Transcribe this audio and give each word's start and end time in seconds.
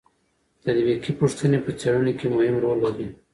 تطبیقي 0.65 1.11
پوښتنې 1.19 1.59
په 1.65 1.71
څېړنو 1.79 2.11
کې 2.19 2.27
مهم 2.35 2.55
رول 2.63 2.77
لري. 2.85 3.07